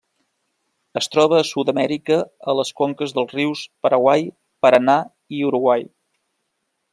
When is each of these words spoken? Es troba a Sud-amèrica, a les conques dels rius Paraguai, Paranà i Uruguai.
Es 1.01 1.09
troba 1.15 1.35
a 1.39 1.43
Sud-amèrica, 1.49 2.17
a 2.53 2.55
les 2.59 2.71
conques 2.81 3.13
dels 3.19 3.37
rius 3.37 3.61
Paraguai, 3.87 4.25
Paranà 4.67 4.97
i 5.39 5.45
Uruguai. 5.51 5.87